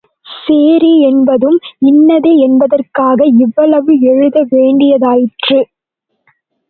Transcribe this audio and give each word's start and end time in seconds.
சேரி 0.37 1.01
என்பதும் 1.01 1.57
இன்னதே 1.81 2.33
என்பதற்காக 2.37 3.25
இவ்வளவு 3.37 3.99
எழுத 4.01 4.45
வேண்டியதாயிற்று. 4.49 5.59